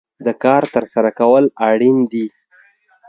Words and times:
دا 0.25 0.33
کار 0.43 0.63
ترسره 0.75 1.09
کول 1.19 1.45
اړين 1.69 1.97
دي. 2.11 2.25